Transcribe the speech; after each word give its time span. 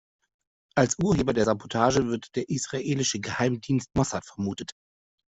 Als 0.73 0.97
Urheber 0.99 1.31
der 1.31 1.45
Sabotage 1.45 2.07
wird 2.07 2.35
der 2.35 2.49
israelische 2.49 3.19
Geheimdienst 3.19 3.89
Mossad 3.95 4.25
vermutet. 4.25 4.71